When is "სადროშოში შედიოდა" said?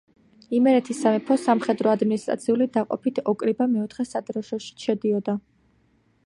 4.15-5.37